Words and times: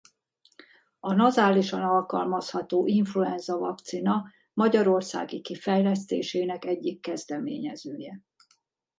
A 0.99 1.13
nazálisan 1.13 1.81
alkalmazható 1.81 2.85
influenza 2.87 3.57
vakcina 3.57 4.31
magyarországi 4.53 5.41
kifejlesztésének 5.41 6.65
egyik 6.65 7.01
kezdeményezője. 7.01 8.21